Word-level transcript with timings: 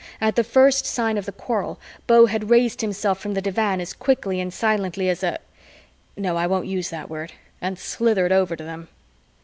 At 0.19 0.35
the 0.35 0.43
first 0.43 0.87
sign 0.87 1.15
of 1.19 1.27
the 1.27 1.31
quarrel, 1.31 1.79
Beau 2.07 2.25
had 2.25 2.49
raised 2.49 2.81
himself 2.81 3.19
from 3.19 3.35
the 3.35 3.41
divan 3.41 3.79
as 3.79 3.93
quickly 3.93 4.39
and 4.41 4.51
silently 4.51 5.09
as 5.09 5.21
a 5.21 5.37
no, 6.17 6.37
I 6.37 6.47
won't 6.47 6.65
use 6.65 6.89
that 6.89 7.07
word 7.07 7.33
and 7.61 7.77
slithered 7.77 8.31
over 8.31 8.55
to 8.55 8.63
them. 8.63 8.87